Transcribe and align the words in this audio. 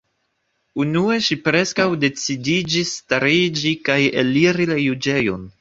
Unue 0.83 1.17
ŝi 1.25 1.37
preskaŭ 1.49 1.85
decidiĝis 2.05 2.97
stariĝi 3.03 3.77
kaj 3.91 3.99
eliri 4.23 4.71
la 4.73 4.83
juĝejon. 4.89 5.47